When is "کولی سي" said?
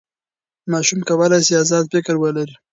1.09-1.53